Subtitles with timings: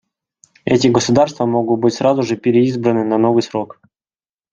[0.65, 3.79] Эти государства могут быть сразу же переизбраны на новый срок.